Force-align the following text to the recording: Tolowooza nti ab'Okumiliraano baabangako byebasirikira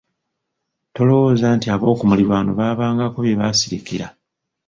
Tolowooza 0.93 1.47
nti 1.57 1.67
ab'Okumiliraano 1.75 2.51
baabangako 2.59 3.17
byebasirikira 3.21 4.07